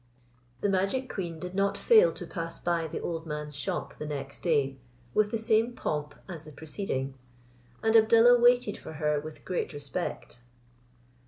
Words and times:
The 0.61 0.67
magic 0.69 1.13
queen 1.13 1.37
did 1.37 1.53
not 1.53 1.77
fail 1.77 2.11
to 2.13 2.25
pass 2.25 2.59
by 2.59 2.87
the 2.87 2.99
old 2.99 3.27
man's 3.27 3.55
shop 3.55 3.93
the 3.99 4.07
next 4.07 4.39
day, 4.39 4.77
with 5.13 5.29
the 5.29 5.37
same 5.37 5.73
pomp 5.75 6.15
as 6.27 6.43
the 6.45 6.51
preceding, 6.51 7.13
and 7.83 7.95
Abdallah 7.95 8.39
waited 8.41 8.79
for 8.79 8.93
her 8.93 9.19
with 9.19 9.45
great 9.45 9.73
respect. 9.73 10.41